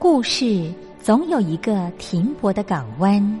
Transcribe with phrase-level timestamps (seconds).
[0.00, 3.40] 故事总有一个停泊的港湾。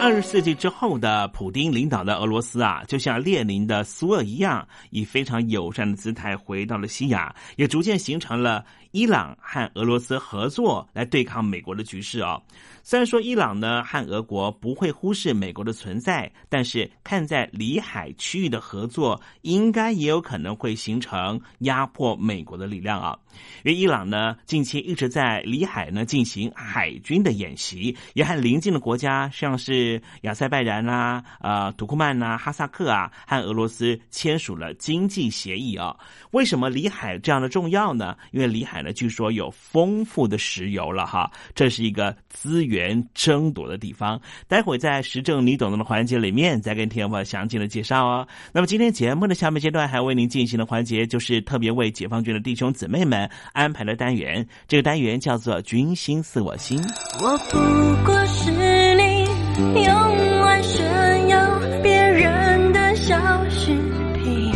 [0.00, 12.40] 二十世纪之后的普丁领导的俄罗斯啊，就像列宁的苏俄一样，以非常友善的姿态回到了西亚，也逐渐形成了伊朗和俄罗斯合作来对抗美国的局势啊。
[12.88, 23.14] 虽然说伊朗呢和俄国不会忽视美国的存在，但是看在里海区域的合作，应该也有可能会形成压迫美国的力量啊。
[23.62, 35.94] 因为伊朗呢近期一直在里海呢进行海军的演习，也和邻近的国家像是亚塞拜然啦、呃土库曼呐、哈萨克啊，和俄罗斯签署了经济协议啊。
[36.30, 38.16] 为什么里海这样的重要呢？
[38.32, 42.77] 因为里海呢据说有丰富的石油了哈，这是一个资源。
[43.14, 48.26] 争夺的地方，待会在时政你懂得的环节里面再跟听众详细的介绍哦。
[48.52, 54.46] 那么今天节目的下面阶段还为您进行的环节，就是特别为解放军的弟兄姊妹们安排的单元。
[54.66, 56.78] 这个单元叫做“军心似我心”。
[57.20, 57.58] 我不
[58.04, 63.16] 过是你用来炫耀别人的小
[63.50, 63.74] 饰
[64.14, 64.52] 品，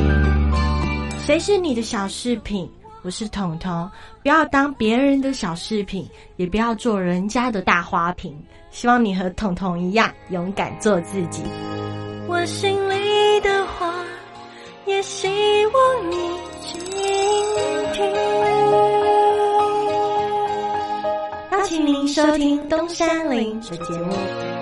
[1.26, 2.68] 谁是你的小饰品？
[3.04, 3.90] 我是彤彤，
[4.22, 8.32] 不要当别人的小饰品，也不要做人家的大花瓶。
[8.70, 11.42] 希望你和彤彤一样，勇敢做自己。
[12.28, 13.92] 我心里的话，
[14.86, 15.28] 也希
[15.66, 16.16] 望你
[16.60, 16.80] 倾
[17.92, 18.12] 听。
[21.50, 24.61] 邀请您收听东山林的节目。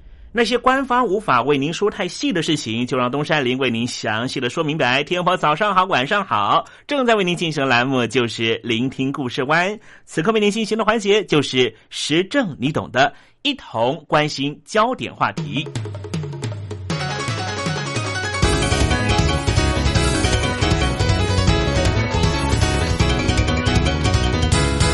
[0.33, 5.03] 那些官方无法为您说太细的事情，就让东山林为您详细的说明白。
[5.03, 9.77] 天婆早上好，晚上好，正在为您进行的栏目就是聆听故事湾。
[10.05, 15.67] 此刻为您进行的环节就是时政，你懂的，一同关心焦点话题。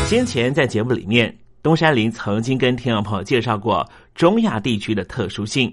[0.08, 5.72] 先前在节目里面，东山林曾经跟听众朋友介绍过中亚地区的特殊性，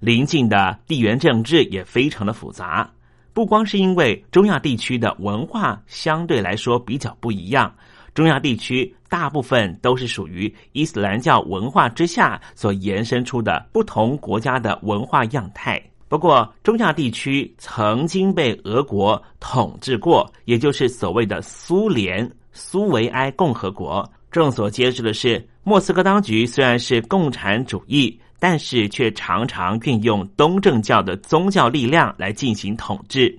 [0.00, 2.90] 邻近的地缘政治也非常的复杂。
[3.34, 7.70] 不光是因为中亚地区的文化相对来说比较不一样，
[8.14, 15.78] 中亚地区大部分都是属于伊斯兰教文化之下所延伸出的不同国家的文化样态。
[16.08, 22.26] 不过，中亚地区曾经被俄国统治过，也就是所谓的苏联。
[22.50, 33.34] 苏维埃共和国众所皆知的是，莫斯科当局虽然是共产主义，但是却常常运用东正教的宗教力量来进行统治。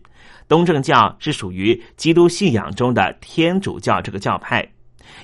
[0.48, 4.68] 东正教是属于基督信仰中的天主教这个教派。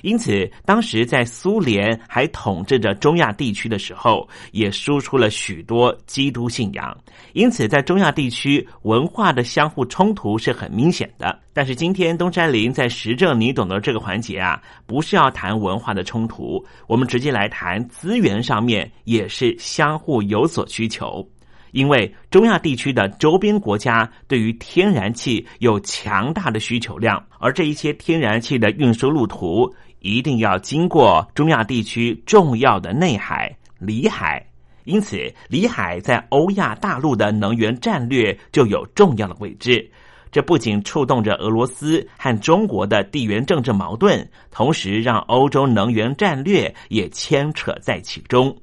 [0.02, 6.96] 因此，当时在苏联还统治着中亚地区的时候，也输出了许多基督信仰。
[7.32, 11.38] 因此，在中亚地区文化的相互冲突是很明显的。
[11.52, 21.26] 但是，今天东山林在实证你懂得这个环节啊，不是要谈文化的冲突，我们直接来谈资源上面也是相互有所需求。
[21.72, 29.74] 因为中亚地区的周边国家对于天然气有强大的需求量，而这一些天然气的运输路途。
[30.04, 34.44] 一定要经过中亚地区重要的内海里海，
[34.82, 39.88] 因此里海在欧亚大陆的能源战略就有重要的位置。
[40.32, 48.56] 这不仅触动着俄罗斯和中国的地缘政治矛盾，同时让欧洲能源战略也牵扯在其中。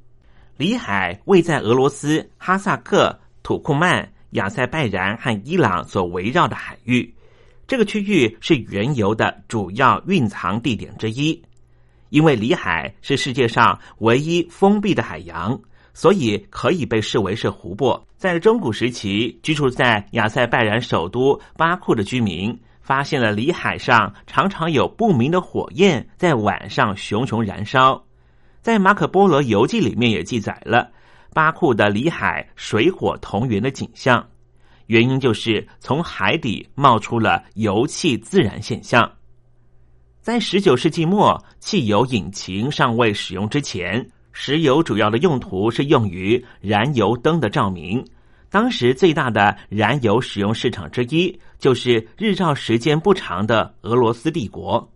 [0.59, 7.15] 里海位在俄罗斯、哈萨克、土库曼、亚塞拜然和伊朗所围绕的海域。
[7.65, 11.41] 这个区域是原油的主要蕴藏地点之一，
[12.09, 15.57] 因为里海是世界上唯一封闭的海洋，
[15.93, 18.05] 所以可以被视为是湖泊。
[18.17, 28.03] 在中古时期，居住在亚塞拜然首都巴库的居民发现了里海上常常有不明的火焰在晚上熊熊燃烧。
[28.69, 30.91] 在马可波罗游记里面也记载了
[31.33, 34.23] 巴库的里海水火同源的景象。
[34.85, 39.11] 原因就是从海底冒出了油气自燃现象。
[40.21, 48.05] 在十九世纪末，汽油引擎尚未使用之前，石油主要的用途是用于燃油灯的照明。
[48.51, 54.88] 当时最大的燃油使用市场之一，就是日照时间不长的俄罗斯帝国。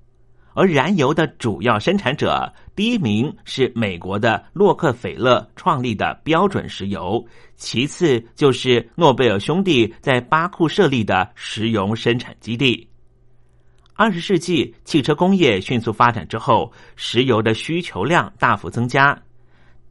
[0.54, 12.88] 而燃油的主要生产者，第一名是美国的洛克菲勒创立的标准石油，其次就是诺贝尔兄弟在巴库设立的石油生产基地。
[13.96, 19.16] 二十世纪汽车工业迅速发展之后，石油的需求量大幅增加，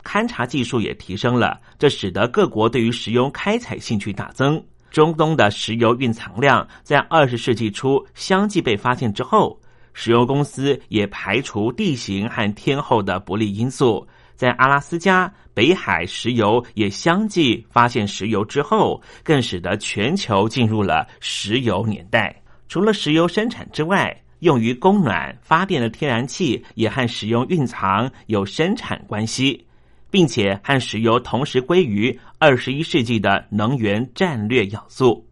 [0.02, 4.62] 勘察技术也提升了，这使得各国对于石油开采兴趣大增。
[4.90, 9.58] 中东的石油蕴藏量在二十世纪初相继被发现之后。
[9.92, 22.34] 石油公司也排除地形和天候的不利因素，在阿拉斯加、北海石油也相继发现石油之后，更使得全球进入了石油年代。
[22.68, 29.64] 除了石油生产之外，用于供暖发电的天然气也和石油蕴藏有生产关系，
[30.10, 35.24] 并且和石油同时归于二十一世纪的能源战略要素。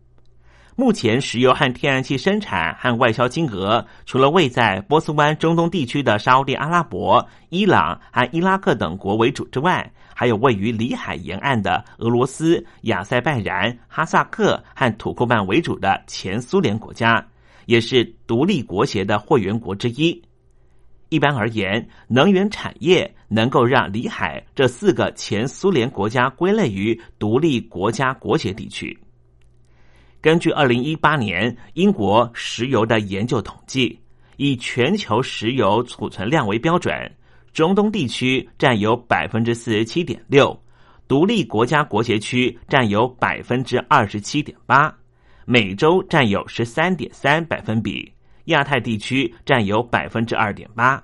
[0.81, 17.23] 目前，石油和天然气生产和外销金额，除了位在波斯湾中东地区的沙地阿拉伯、伊朗和伊拉克等国为主之外，还有位于里海沿岸的俄罗斯、亚塞拜然、哈萨克和土库曼为主的前苏联国家，
[17.67, 20.19] 也是独立国协的会员国之一。
[21.11, 28.99] 一般而言，能源产业能够让里海这四个前苏联国家归类于独立国家国协地区。
[30.23, 33.99] 根据二零一八年英国石油的研究统计，
[34.37, 36.95] 以全球石油储存量为标准，
[37.55, 40.63] 中东地区占有百分之四十七点六，
[41.09, 44.95] 独立国家国协区占有百分之二十七点八，
[45.47, 48.13] 美洲占有十三点三百分比，
[48.45, 51.03] 亚太地区占有百分之二点八，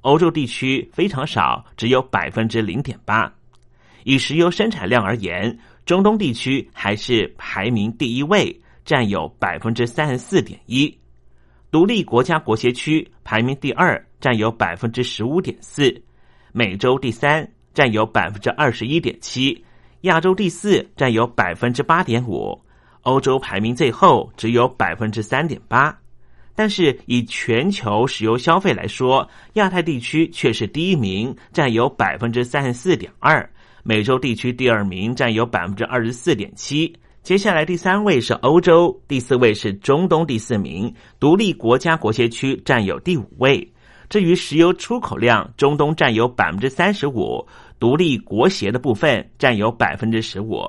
[0.00, 3.32] 欧洲地区非常少，只有百分之零点八。
[4.02, 5.56] 以石油生产量而言。
[5.86, 10.92] 中东地区还是排名第一位，占有百分之三十四点一；
[11.70, 15.94] 独立国家国协区排名第二，占有百分之十五点四；
[16.50, 19.56] 美洲第三，占有百分之二十一点七；
[20.00, 22.60] 亚洲第四，占有百分之八点五；
[23.02, 25.96] 欧洲排名最后，只有百分之三点八。
[26.56, 33.48] 但是以全球石油消费来说，亚太地区却是第一名，占有百分之三十四点二。
[33.88, 43.72] 美洲地区第二名占有百分之二十四点七，接下来第三位是欧洲，第四位是中东，第四名独立国家国协区占有第五位。
[44.08, 47.46] 至于石油出口量，中东占有百分之三十五，
[47.78, 50.68] 独立国协的部分占有百分之十五。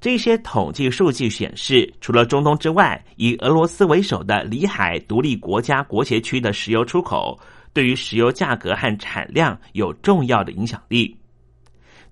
[0.00, 7.38] 这些统计数据显示，除了中东之外，以俄罗斯为首的里海独立国家国协区的石油出口，
[7.72, 11.16] 对于石油价格和产量有重要的影响力。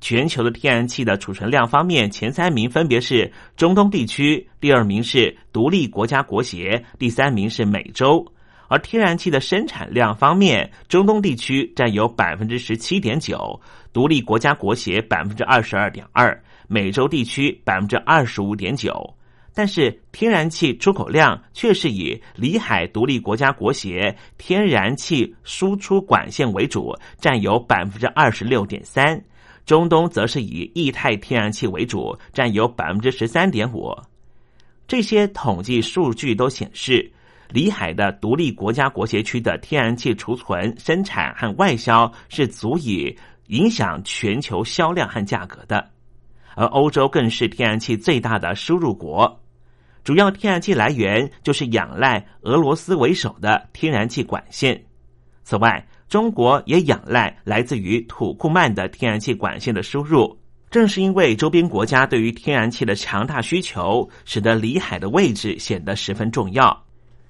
[0.00, 8.26] 全球的天然气的储存量方面，前三名分别是中东地区，第二名是独立国家国协，第三名是美洲。
[8.68, 13.60] 而天然气的生产量方面，中东地区占有百分之十七点九，
[13.92, 19.14] 独立国家国协百分之二十二点二，美洲地区百分之二十五点九。
[19.52, 29.20] 但是天然气出口量却是以里海独立国家国协天然气输出管线为主，占有百分之二十六点三。
[29.70, 33.96] 中东则是以液态天然气为主，占有百分之十三点五。
[34.88, 37.12] 这些统计数据都显示，
[37.50, 45.88] 里海的独立国家国协区的天然气储存、生产和外销是足以影响全球销量和价格的。
[46.56, 49.40] 而欧洲更是天然气最大的输入国，
[50.02, 54.84] 主要天然气来源就是仰赖俄罗斯为首的天然气管线。
[55.44, 60.36] 此外，中国也仰赖来自于土库曼的天然气管线的输入。
[60.68, 66.84] 正是因为周边国家对于天然气的强大需求，使得里海的位置显得十分重要。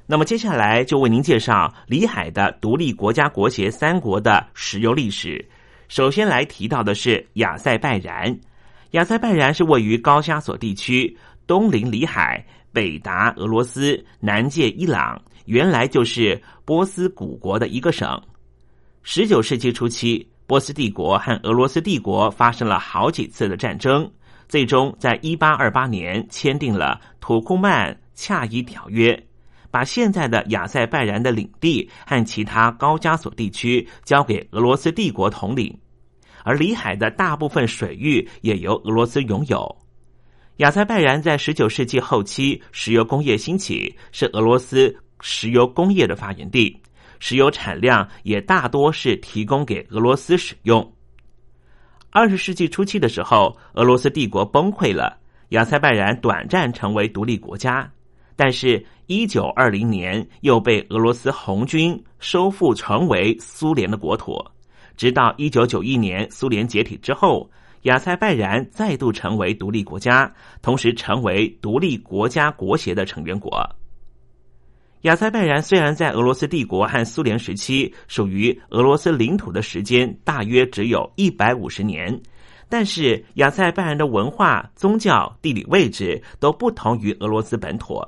[0.07, 5.47] 那么接下来就为您介绍里海的独立国家国协三国的石油历史。
[5.89, 8.35] 首先来提到的是亚塞拜然。
[8.93, 11.15] 亚塞拜然是位于高加索地区，
[11.47, 18.19] 东临里海，北达俄罗斯，南界伊朗，原来就是波斯古国的一个省。
[19.02, 24.09] 十九世纪初期，波斯帝国和俄罗斯帝国发生了好几次的战争，
[24.47, 29.19] 最终在一八二八年签订了土库曼恰伊条约，
[29.71, 35.76] 把现在的亚塞拜然的领地和其他高加索地区交给俄罗斯帝国统领，
[36.45, 39.76] 而里海的大部分水域也由俄罗斯拥有。
[40.59, 46.78] 亚塞拜然在十九世纪后期石油工业兴起，是俄罗斯石油工业的发源地。
[47.21, 50.93] 石油产量也大多是提供给俄罗斯使用。
[52.11, 55.17] 二十世纪初期的时候，俄罗斯帝国崩溃了，
[55.50, 57.89] 亚塞拜然短暂成为独立国家，
[58.35, 64.44] 但是，一九二零年又被俄罗斯红军收复，成为苏联的国土。
[64.97, 67.49] 直到一九九一年苏联解体之后，
[67.83, 73.51] 亚塞拜然再度成为独立国家，同时成为独立国家国协的成员国。
[75.03, 82.21] 亚塞拜然虽然在俄罗斯帝国和苏联时期属于俄罗斯领土的时间大约只有一百五十年，
[82.69, 87.99] 但是亚塞拜然的文化、宗教、地理位置都不同于俄罗斯本土。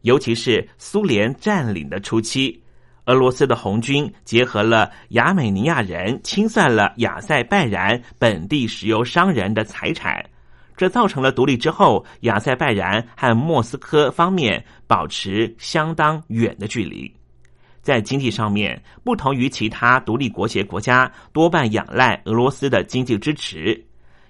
[0.00, 2.58] 尤其是苏联占领的初期，
[3.04, 10.24] 俄罗斯的红军结合了亚美尼亚人，清算了亚塞拜然本地石油商人的财产。
[10.80, 17.14] 这造成了独立之后，亚塞拜然和莫斯科方面保持相当远的距离。
[17.82, 23.78] 在经济上面，不同于其他独立国协国家，多半仰赖俄罗斯的经济支持。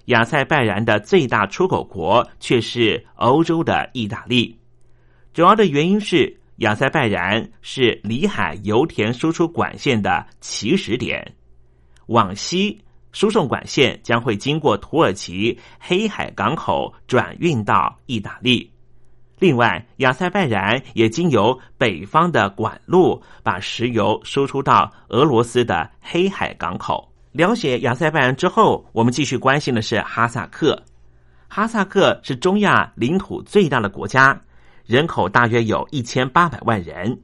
[0.07, 4.59] 亚塞拜然的最大出口国却是欧洲的意大利。
[5.33, 11.33] 主要的原因是亚塞拜然是里海油田输出管线的起始点，
[12.07, 12.81] 往西。
[13.11, 18.71] 输送管线将会经过土耳其黑海港口转运到意大利。
[19.39, 27.11] 另外，亚塞拜然也经由北方的管路把石油输出到俄罗斯的黑海港口。
[27.31, 30.79] 了解亚塞拜然之后，我们继续关心的是哈萨克。
[31.47, 34.39] 哈萨克是中亚领土最大的国家，
[34.85, 37.19] 人口大约有一千八百万人，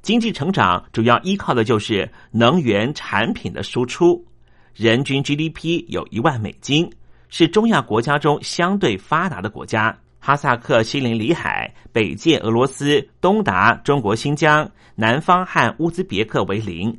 [0.00, 4.24] 经济成长主要依靠的就是能源产品的输出。
[4.78, 6.88] 人均 GDP 有一万美金，
[7.28, 9.98] 是中亚国家中相对发达的国家。
[10.20, 16.96] 哈萨克西临里海，北界俄罗斯，东达中国新疆，南方和乌兹别克为邻。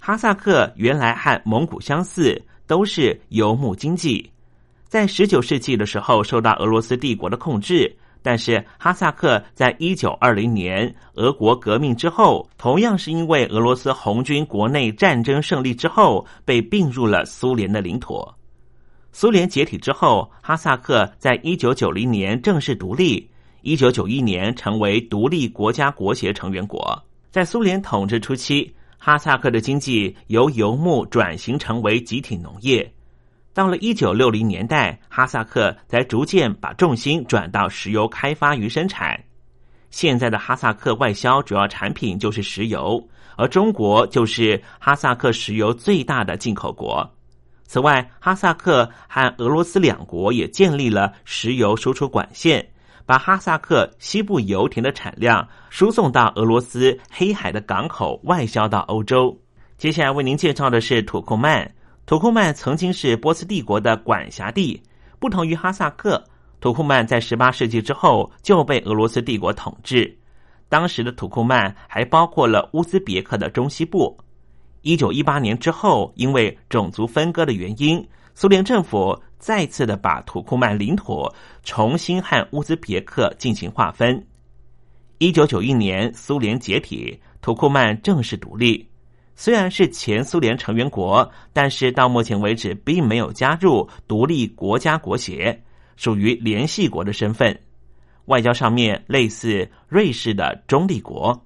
[0.00, 4.28] 哈萨克原来和蒙古相似，都是游牧经济。
[4.88, 7.96] 在十九世纪的时候，受到俄罗斯帝国的控制。
[8.24, 18.26] 但是哈萨克在一九二零年俄国革命之后，同样是因为俄罗斯红军国内战争胜利之后，被并入了苏联的领土。
[19.12, 23.28] 苏联解体之后，哈萨克在一九九零年正式独立，
[23.60, 26.98] 一九九一年成为独立国家国协成员国。
[27.30, 32.90] 在苏联统治初期，哈萨克的经济由游牧转型成为集体农业。
[33.54, 39.18] 到了一九六零年代，哈萨克才逐渐把重心转到石油开发与生产。
[39.90, 43.00] 现在的哈萨克外销主要产品就是石油，
[43.36, 47.08] 而中国就是哈萨克石油最大的进口国。
[47.64, 52.68] 此外，哈萨克和俄罗斯两国也建立了石油输出管线，
[53.06, 59.40] 把哈萨克西部油田的产量输送到俄罗斯黑海的港口，外销到欧洲。
[59.78, 61.72] 接下来为您介绍的是土库曼。
[62.06, 64.82] 土库曼曾经是波斯帝国的管辖地，
[65.18, 66.22] 不同于哈萨克，
[66.60, 70.14] 土库曼在十八世纪之后就被俄罗斯帝国统治。
[70.68, 74.14] 当时的土库曼还包括了乌兹别克的中西部。
[74.82, 81.26] 一九一八年之后，因为种族分割的原因，苏联政府再次的把土库曼领土
[81.62, 84.26] 重新和乌兹别克进行划分。
[85.16, 88.86] 一九九一年，苏联解体，土库曼正式独立。
[89.36, 95.62] 虽然是前苏联成员国，但是到目前为止并没有加入独立国家国协，
[95.96, 97.58] 属于联系国的身份。
[98.26, 101.44] 外交上面类似瑞士的中立国。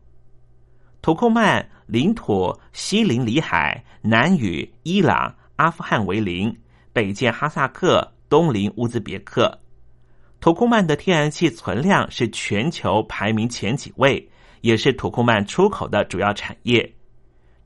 [1.00, 6.54] 土库曼领土西临里海，南与伊朗、阿富汗为邻，
[6.92, 9.58] 北接哈萨克，东临乌兹别克。
[10.40, 14.28] 土库曼的天然气存量是全球排名前几位，
[14.60, 16.94] 也是土库曼出口的主要产业。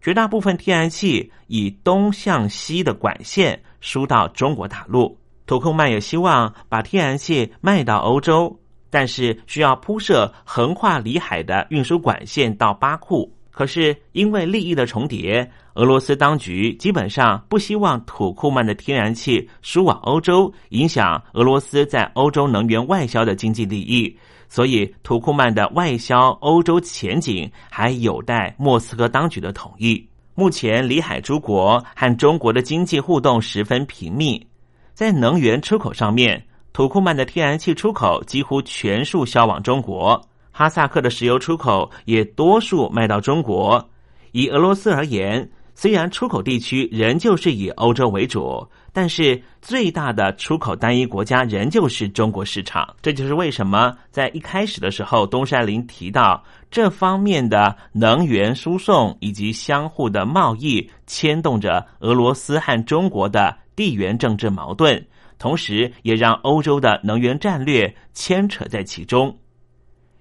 [0.03, 8.59] 绝大部分天然气以东向西的管线输到中国大陆，土库曼也希望把天然气卖到欧洲，
[8.91, 13.33] 但是需要铺设横跨里海的运输管线到巴库。
[13.53, 24.19] 可是因为利益的重叠，俄罗斯当局基本上不希望土库曼的天然气输往欧洲，影响俄罗斯在欧洲能源外销的经济利益。
[24.53, 30.07] 所以，土库曼的外销欧洲前景还有待莫斯科当局的同意。
[30.35, 34.47] 目前，里海诸国和中国的经济互动十分频密。
[34.93, 43.88] 在能源出口上面，土库曼的天然气出口几乎全数销往中国，哈萨克的石油出口也多数卖到中国。
[44.33, 45.51] 以俄罗斯而言，
[45.83, 48.64] 虽然出口地区仍旧是以欧洲为主。
[48.92, 56.40] 但是最大的出口单一国家仍旧是中国市场，这就是为什么在一开始的时候，东山林提到
[56.71, 65.05] 这方面的能源输送以及相互的贸易牵动着俄罗斯和中国的地缘政治矛盾，
[65.37, 69.37] 同时也让欧洲的能源战略牵扯在其中。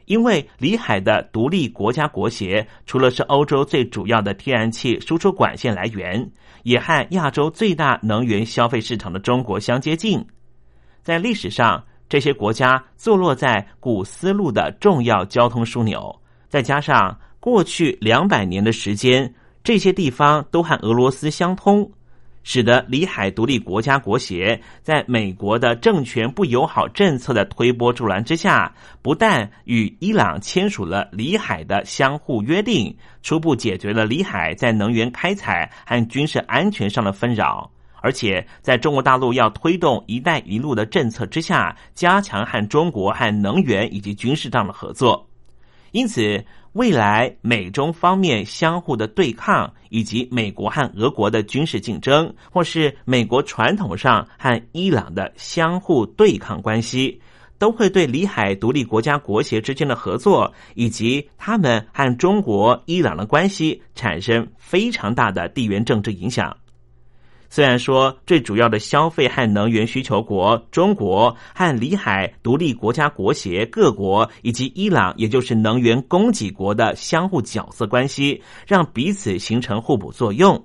[0.06, 6.32] 因为里海的独立国家国协，除了是欧洲最主要的天然气输出管线来源。
[6.64, 10.24] 也和亚洲最大能源消费市场的中国相接近，
[11.02, 16.16] 在历史上，这些国家坐落在古丝路的重要交通枢纽，
[16.50, 19.34] 再加上过去两百年的时间，
[19.64, 21.92] 这些地方都和俄罗斯相通。
[22.44, 37.70] 使得里海独立国家国协在美国的政权不友好政策的推波助澜之下，不但与伊朗签署了里海的相互约定，初步解决了里海在能源开采和军事安全上的纷扰，
[38.02, 45.28] 而且在中国大陆要推动“一带一路”的政策之下，加强和中国和能源以及军事上的合作。
[45.92, 46.44] 因此。
[46.74, 57.20] 未来美中方面相互的对抗，以及美国和俄国的军事竞争，或是美国传统上和伊朗的相互对抗关系，
[57.58, 66.56] 都会对里海独立国家国协之间的合作，以及他们和中国、伊朗的关系产生非常大的地缘政治影响。
[67.54, 80.64] 虽然说最主要的消费和能源需求国中国和里海独立国家国协各国以及伊朗，也就是能源供给国的相互角色关系，让彼此形成互补作用。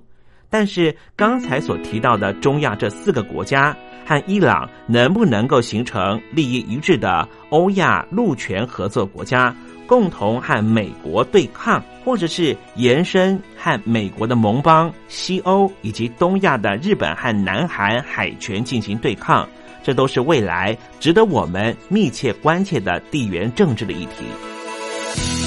[0.49, 9.53] 但是刚才所提到的中亚这四个国家和伊朗，能不能够形成利益一致的欧亚陆权合作国家？
[9.87, 19.47] 共同和美国对抗，或者是延伸和美国的盟邦西欧以及东亚的日本和南韩海权进行对抗，
[19.81, 25.46] 这都是未来值得我们密切关切的地缘政治的议题。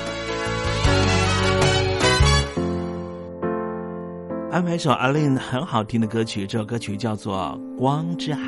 [4.51, 8.41] 安排一首阿令很好听的歌曲，这首歌曲叫做《光之海》。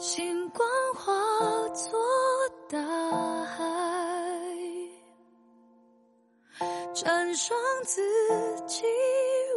[0.00, 1.12] 星光化
[1.74, 2.00] 作
[2.70, 2.78] 大
[3.44, 3.62] 海，
[6.94, 8.00] 站上自
[8.66, 8.82] 己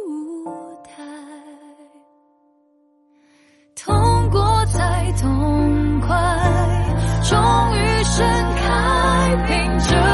[0.06, 0.44] 舞
[0.84, 1.02] 台，
[3.74, 6.06] 痛过才痛快，
[7.22, 7.40] 终
[7.78, 8.22] 于盛
[8.54, 10.13] 开，凭着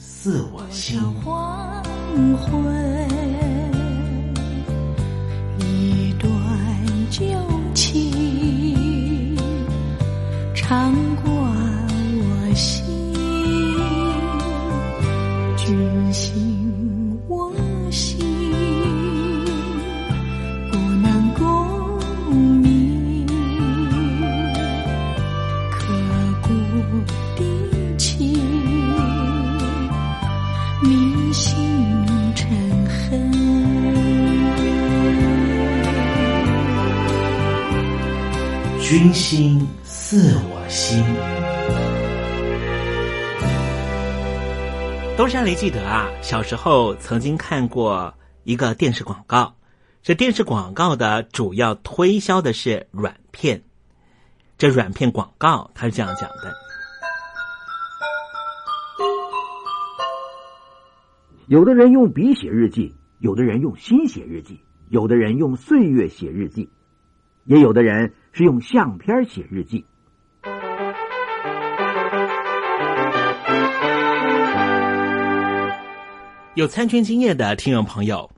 [0.23, 1.01] 似我心。
[1.25, 1.83] 黄
[2.37, 3.10] 昏，
[39.01, 41.03] 军心似我心。
[45.17, 49.55] 东山雷记得啊，小时候曾经看过一个电视广告，
[50.03, 53.63] 这电视广告的主要推销的是软片。
[54.59, 56.53] 这软片广告它是这样讲的：
[61.47, 64.59] 有的人用笔写日记，有的人用心写日记，
[64.89, 66.69] 有的人用岁月写日记，
[67.45, 69.85] 也有的人是用相片写日记。
[76.55, 78.29] 有参军经验的听众朋友，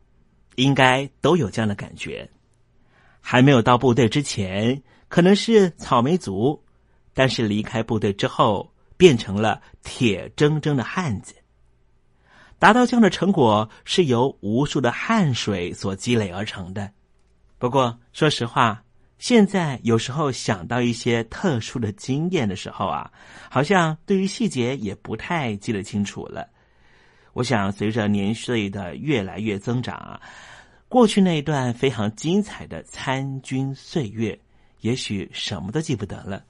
[0.56, 2.30] 应该都有这样的感觉。
[3.22, 6.64] 还没有到部队之前，可能是草莓族，
[7.14, 11.36] 但是离开部队之后，变成了铁铮铮的汉子。
[12.60, 16.92] 达到这样的成果，是由无数的汗水所积累而成的。
[17.58, 18.83] 不过，说实话，
[19.24, 23.10] 现在有时候想到一些特殊的经验的时候啊，
[23.50, 26.46] 好像对于细节也不太记得清楚了。
[27.32, 30.20] 我想，随着年岁的越来越增长啊，
[30.90, 34.38] 过去那一段非常精彩的参军岁月，
[34.82, 36.44] 也许什么都记不得了。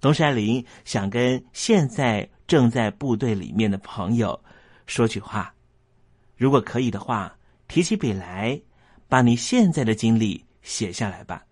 [0.00, 4.40] 东山林想跟现在正在部队里面的朋友
[4.86, 5.52] 说句话：
[6.36, 8.62] 如果可以的话，提起笔来，
[9.08, 11.44] 把你现在的经历写下来吧。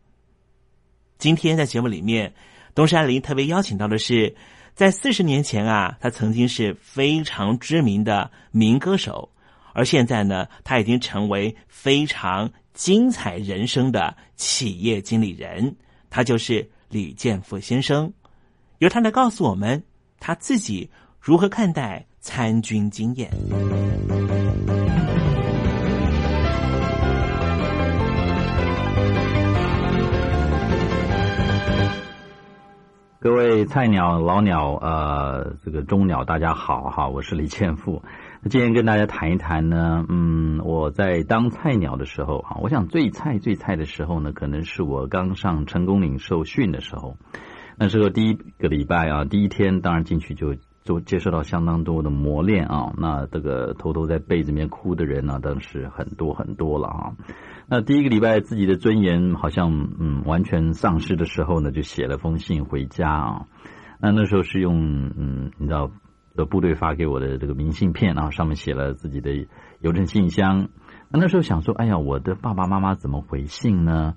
[1.19, 2.33] 今天在节目里面，
[2.75, 4.35] 东山林特别邀请到的是。
[4.75, 9.29] 在四十年前啊，他曾经是非常知名的民歌手，
[9.73, 15.75] 而现在呢，他已经成为非常精彩人生的企业经理人。
[16.11, 18.13] 他就是李建富先生，
[18.79, 19.83] 由他来告诉我们
[20.21, 20.89] 他自己
[21.21, 23.29] 如何看待参军经验。
[33.29, 38.03] 各位菜鸟、老鸟，呃，这个中鸟，大家好哈，我是李建富。
[38.41, 47.19] 那今天跟大家谈一谈呢，嗯，我在当菜鸟的时候啊，我想最菜最菜的时候呢，可能是我刚上成功领受训的时候。
[47.77, 52.93] 那时候第一个礼拜啊，第一天当然进去就就接受到相当多的磨练啊。
[52.97, 57.13] 那这个偷偷在被子里面哭的人呢，当时很多很多了啊。
[57.69, 63.47] 那第一个礼拜自己的尊严好像嗯完全丧失的时候呢，就写了封信回家啊。
[64.01, 65.91] 那那时候是用嗯你知道
[66.35, 69.31] 的部队发给我的这个明信片啊，上面写了自己的
[69.81, 70.69] 邮政信箱。
[71.11, 74.15] 那那时候想说，哎呀，我的爸爸妈妈怎么回信呢？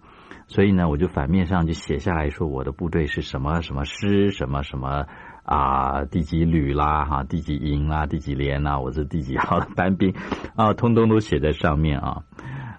[0.48, 5.06] 所以呢，我就反面上就写下来说，我的部队是什么什么师，什么什么
[5.52, 10.14] 啊，第几旅啦，哈，第几营啦，第几连啦，我是第几号的班兵
[10.56, 12.24] 啊，通通都写在上面啊。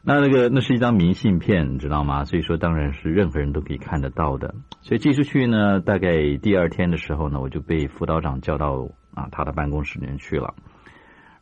[0.02, 2.24] 那那个那是一张明信片，你知道吗？
[2.24, 4.54] 所以说当然是任何人都可以看得到的。
[4.80, 10.54] 所以寄出去呢，大概第二天的时候呢，我就被辅导长叫到啊他的办公室里面去了。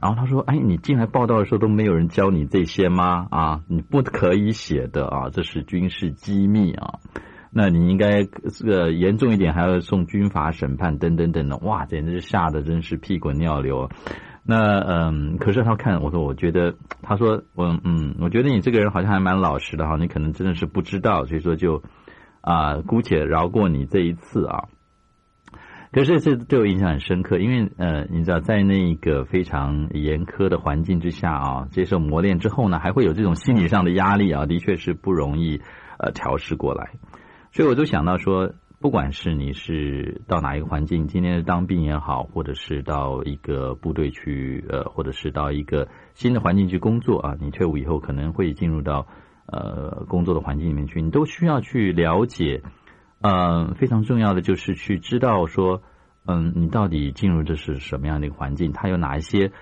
[0.01, 3.29] 然后他说：“哎，你进来报道的时候都没有人教你这些吗？
[3.31, 6.99] 啊，你不可以写的啊，这是军事机密啊。
[7.53, 11.57] 那你应该这个严重一点，还要送军法审判等等等的。
[11.59, 13.91] 哇，简直是吓得真是屁滚尿流。
[14.43, 21.83] 那嗯，可是他看我说，我觉得他说我嗯，我觉得你这个人好像还蛮老实的哈，你可能真的是不知道，所以说就
[22.41, 24.65] 啊，姑且饶过你这一次啊。
[25.93, 35.61] 可是这对我印象很深刻，因为呃，你知道，在那个非常严苛的环境之下啊，接受磨练之后呢，还会有这种心理上的压力啊，的确是不容易
[35.99, 36.93] 呃调试过来。
[37.53, 49.07] 所以我就想到说，不管是你是到哪一个环境，今天是当兵也好，或者是到一个部队去呃，或者是到一个新的环境去工作啊，你退伍以后可能会进入到
[49.47, 52.63] 呃工作的环境里面去，你都需要去了解。
[53.23, 55.83] 嗯，非常重要的就是去知道说，
[56.25, 59.53] 嗯，你到底进入的是什么样的一个环境，它有哪一些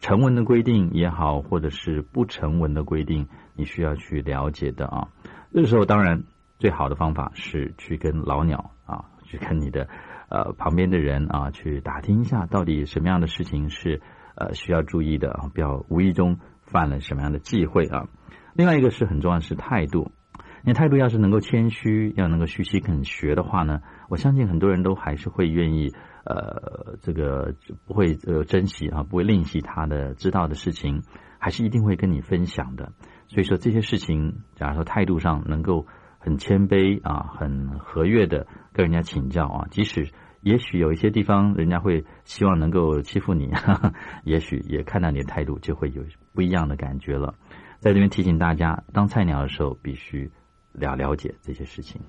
[0.00, 5.08] 成文的规定也好，或者是不成文的规定，你需要去了解的啊。
[5.54, 6.24] 这个时候，当然
[6.58, 9.88] 最好的方法是去跟老鸟啊，去跟你的
[10.28, 14.00] 呃旁边的人啊，去打听一下到底什么样的事情是
[14.34, 18.08] 呃需要注意的啊，不要无意中犯了什么样的忌讳啊。
[18.54, 20.10] 另外一个是很重要的是态度。
[20.64, 25.92] 你态度要是能够谦虚，要能够虚心肯学的话呢，我相信很多人都还是会愿意，
[26.24, 27.54] 呃，这个
[27.86, 31.02] 不会呃珍惜啊，不会吝惜他的知道的事情，
[31.38, 32.90] 还是一定会跟你分享的。
[33.28, 35.86] 所以说这些事情，假如说态度上能够
[36.26, 40.10] 很谦卑啊，很和悦的跟人家请教啊，即使
[40.42, 43.50] 也许有一些地方人家会希望能够欺负你，
[44.24, 46.04] 也许也看到你的态度就会有
[46.34, 47.34] 不一样的感觉了。
[47.78, 50.30] 在这边提醒大家，当菜鸟的时候必须。
[50.78, 52.02] 了了解这些事情。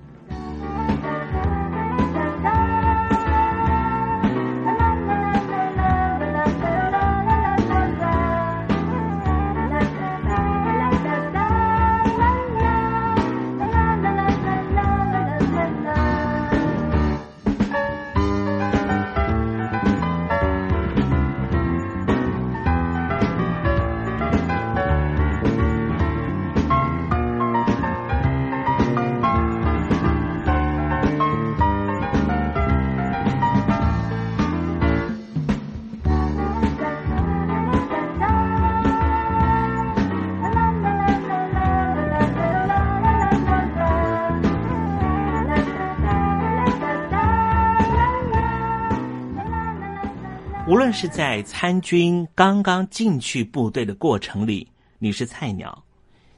[50.91, 54.67] 是在参军刚刚进去部队的过程里，
[54.99, 55.83] 你是菜鸟；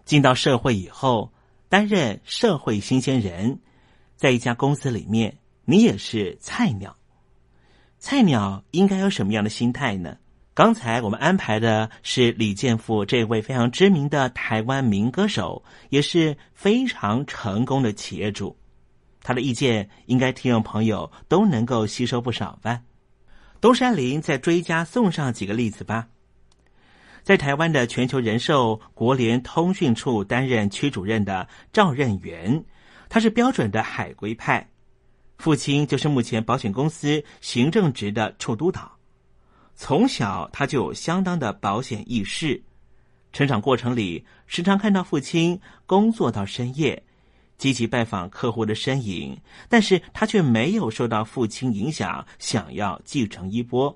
[0.05, 1.31] 进到社会以后，
[1.67, 3.59] 担任社会新鲜人，
[4.15, 6.95] 在一家公司里面，你也是菜鸟。
[7.99, 10.17] 菜鸟应该有什么样的心态呢？
[10.53, 18.57] 刚才我们安排的是李健富这位非常知名的台湾民歌手，也是非常成功的企业主。
[19.21, 22.81] 他的意见，应该听众朋友都能够吸收不少吧。
[23.61, 26.07] 东山林再追加送上几个例子吧。
[27.21, 32.63] 在台湾的全球人寿国联通讯处担任区主任的赵任元，
[33.09, 34.69] 他是标准的海归派，
[35.37, 38.97] 父亲就是目前保险公司行政职的处督导。
[39.75, 42.63] 从小他就有相当的保险意识，
[43.33, 47.03] 成长过程里时常看到父亲工作到深夜。
[47.59, 49.37] 积极拜访客户的身影，
[49.67, 53.95] 但是他却没有受到父亲影响，想要继承衣钵，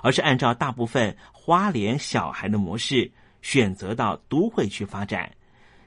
[0.00, 3.10] 而是按照大部分花莲小孩的模式，
[3.42, 5.30] 选择到都会去发展，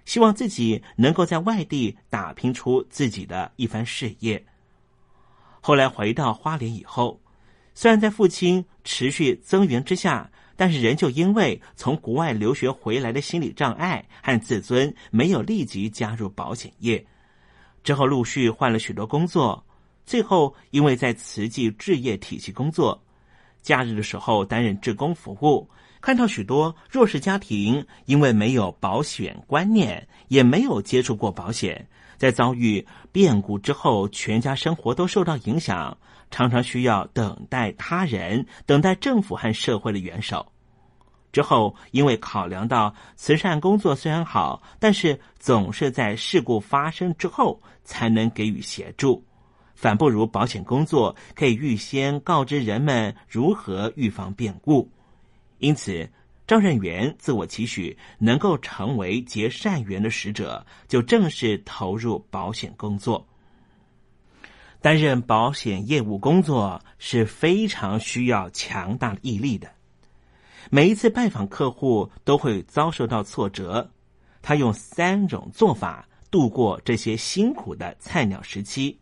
[0.03, 4.45] 希望自己能够在外地打拼出自己的一番事业。
[5.61, 7.20] 后来回到花莲以后，
[7.74, 10.30] 虽然在父亲持续增援之下。
[10.56, 17.06] 但是仍旧因为从国外留学回来的心理障碍和自尊，没有立即加入保险业。
[17.84, 19.64] 之后陆续换了许多工作，
[20.06, 23.03] 最后因为在慈济置业体系工作，
[23.62, 25.70] 假日的时候担任志工服务，
[26.01, 31.88] 看到许多弱势家庭因为没有保险观念，也没有接触过保险，
[32.18, 35.97] 在遭遇变故之后，全家生活都受到影响。
[36.36, 40.45] 常常需要等待他人，等待政府和社会的援手。
[41.31, 49.23] 之后，因为考量到慈善工作虽然好，但是总是在事故发生之后才能给予协助，
[49.75, 54.91] 反不如保险工作可以预先告知人们如何预防变故。
[55.59, 56.09] 因此，
[56.45, 63.25] 赵任元自我期许能够成为结善缘的使者，就正式投入保险工作。
[64.86, 69.67] 担任保险业务工作是非常需要强大的毅力的。
[70.69, 73.89] 每一次拜访客户都会遭受到挫折，
[74.43, 78.99] 他用三种做法度过这些辛苦的菜鸟时期。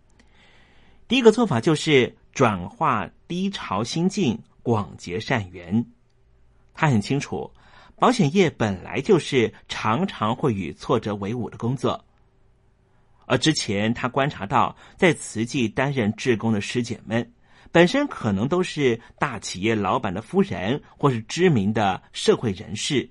[1.10, 5.86] 第一个做法就是转化低潮心境，广结善缘。
[6.74, 7.52] 他很清楚，
[7.98, 12.06] 保险业本来就是常常会与挫折为伍的工作。
[13.34, 17.34] 而之前他观察到，在慈济担任志工的师姐们，
[17.72, 23.10] 本身可能都是大企业老板的夫人，或是知名的社会人士，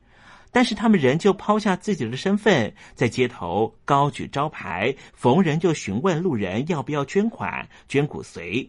[0.52, 8.68] 但是他们仍旧抛下自己的身份，在街头高举招牌，逢人就询问路人要不要捐款、捐骨髓。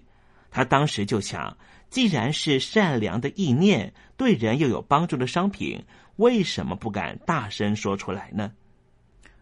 [0.50, 1.56] 他当时就想，
[1.92, 5.86] 既然是善良的意念，对人又有帮助的商品，
[6.16, 8.52] 为什么不敢大声说出来呢？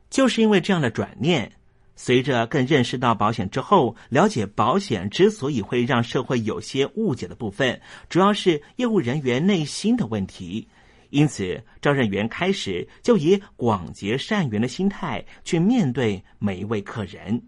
[0.10, 1.54] 就是因为这样的转念。
[1.96, 7.80] 随着更认识到保险之后，了解保险之所以会让社会有些误解的部分，
[8.10, 10.68] 主要是业务人员内心的问题。
[11.10, 17.44] 因此，招人员开始就以广结善缘的心态去面对每一位客人。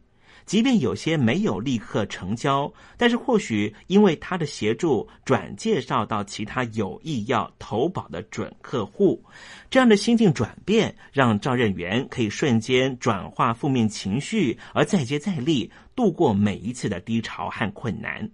[0.45, 9.23] 即便有些没有立刻成交，但是或许因为他的协助，转介绍到其他有意要投保的准客户，
[9.69, 18.29] 这样的心境转变，让赵任元可以瞬间转化负面情绪，而再接再厉，度过每一次的低潮和困难。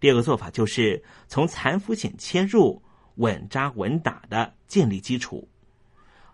[0.00, 2.82] 第二个做法就是从残服险切入，
[3.14, 5.48] 稳扎稳打的建立基础。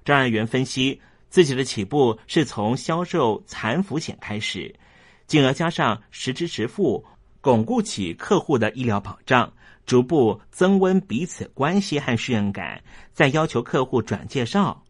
[0.05, 1.01] 张任元分析。
[1.33, 4.75] 自己的起步是从销售残服险开始，
[5.27, 7.03] 进而加上实支实付，
[7.41, 9.51] 巩固起客户的医疗保障，
[9.87, 14.85] 逐步增温彼此关系和信任感，再要求客户转介绍。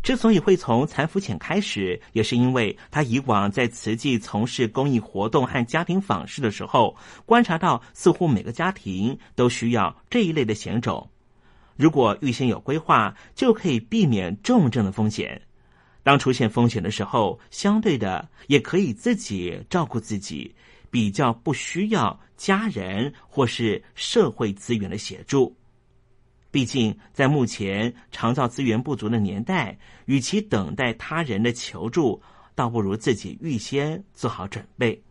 [0.00, 6.96] 之所以会从残服险开始，也是因为他以往在慈济从事公益活动和家庭访视的时候，
[7.26, 11.10] 观察到似乎每个家庭都需要这一类的险种。
[11.74, 15.42] 如果预先有规划，就可以避免重症的风险。
[16.02, 20.54] 当出现风险的时候，相对的也可以自己照顾自己，
[20.90, 25.54] 比较不需要家人或是社会资源的协助。
[26.50, 32.22] 毕竟在目前长照资源不足的年代，与其等待他人的求助，
[32.54, 35.02] 倒不如自己预先做好准备。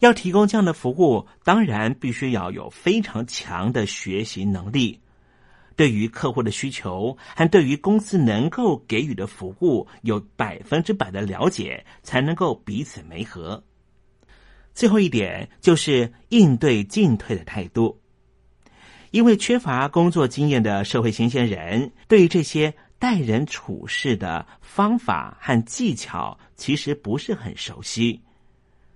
[0.00, 5.00] 要提供这样的服务，当然必须要有非常强的学习能力。
[5.78, 13.62] 对于客户的需求和对于公司能够给予的服务有百分之百的了解，才能够彼此媒合。
[14.74, 18.00] 最后一点就是应对进退的态度，
[19.12, 28.20] 因为缺乏工作经验的社会新鲜人，对于这些待人处事的方法和技巧其实不是很熟悉。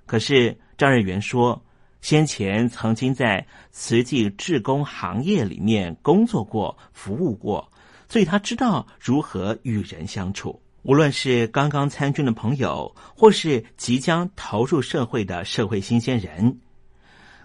[0.05, 1.64] 可是张瑞元说。
[2.03, 7.71] 先前曾经在慈济志工行业里面工作过、服务过，
[8.09, 10.61] 所以他知道如何与人相处。
[10.83, 16.59] 无论是刚刚参军的朋友，或是即将投入社会的社会新鲜人，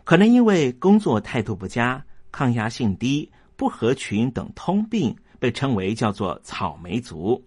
[0.03, 7.45] 可能因为工作态度不佳、抗压性低、不合群等通病，被称为叫做“草莓族”。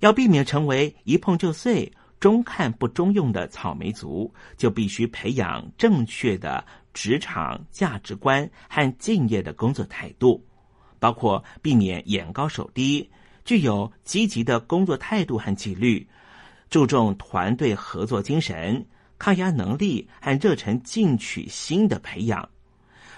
[0.00, 1.90] 要避免成为一碰就碎。
[2.20, 6.62] 中看不中用的草莓族，就必须培养正确的
[6.92, 10.44] 职场价值观和敬业的工作态度，
[10.98, 13.08] 包括避免眼高手低，
[13.44, 16.06] 具有积极的工作态度和纪律，
[16.68, 18.84] 注重团队合作精神、
[19.18, 22.46] 抗压能力和热忱进取心的培养。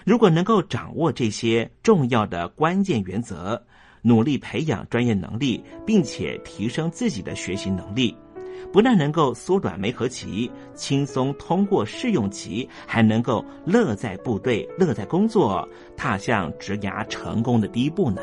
[0.06, 3.60] 如果能够掌握这些重要的关键原则，
[4.02, 8.16] 努力培养专业能力，并且提升自己的学习能力。
[8.72, 18.22] 不但能够缩短梅河期，轻松通过试用期，还能够乐在部队、乐在工作，踏向职涯成功的第一步呢。